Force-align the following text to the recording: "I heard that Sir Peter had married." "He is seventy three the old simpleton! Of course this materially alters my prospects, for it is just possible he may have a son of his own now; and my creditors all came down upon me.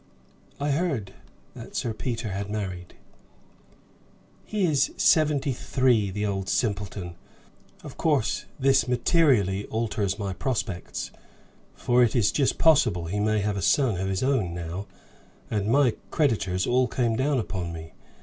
"I 0.59 0.71
heard 0.71 1.13
that 1.53 1.75
Sir 1.75 1.93
Peter 1.93 2.29
had 2.29 2.49
married." 2.49 2.95
"He 4.45 4.65
is 4.65 4.91
seventy 4.97 5.53
three 5.53 6.09
the 6.09 6.25
old 6.25 6.49
simpleton! 6.49 7.13
Of 7.83 7.97
course 7.97 8.45
this 8.59 8.87
materially 8.87 9.67
alters 9.67 10.17
my 10.17 10.33
prospects, 10.33 11.11
for 11.75 12.01
it 12.03 12.15
is 12.15 12.31
just 12.31 12.57
possible 12.57 13.05
he 13.05 13.19
may 13.19 13.41
have 13.41 13.57
a 13.57 13.61
son 13.61 13.97
of 13.99 14.07
his 14.07 14.23
own 14.23 14.55
now; 14.55 14.87
and 15.51 15.67
my 15.67 15.93
creditors 16.09 16.65
all 16.65 16.87
came 16.87 17.15
down 17.15 17.37
upon 17.37 17.71
me. 17.71 17.93